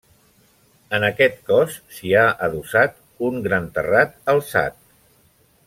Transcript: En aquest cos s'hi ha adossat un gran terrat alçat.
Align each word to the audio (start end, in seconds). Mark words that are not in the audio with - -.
En 0.97 1.03
aquest 1.09 1.35
cos 1.49 1.75
s'hi 1.97 2.15
ha 2.15 2.23
adossat 2.47 2.97
un 3.29 3.39
gran 3.49 3.69
terrat 3.77 4.19
alçat. 4.35 4.85